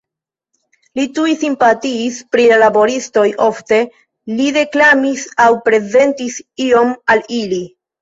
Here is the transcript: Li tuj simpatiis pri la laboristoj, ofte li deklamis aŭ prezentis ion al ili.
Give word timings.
Li 0.99 1.03
tuj 1.17 1.35
simpatiis 1.41 2.17
pri 2.33 2.47
la 2.53 2.57
laboristoj, 2.65 3.27
ofte 3.51 3.81
li 4.41 4.51
deklamis 4.59 5.29
aŭ 5.49 5.51
prezentis 5.71 6.43
ion 6.71 6.95
al 7.17 7.27
ili. 7.43 7.67